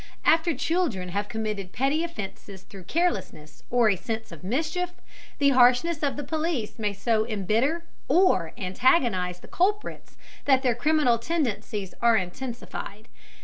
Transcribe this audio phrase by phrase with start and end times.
[0.25, 4.93] After children have committed petty offenses through carelessness or a sense of mischief,
[5.37, 11.19] the harshness of the police may so embitter or antagonize the culprits that their criminal
[11.19, 13.09] tendencies are intensified.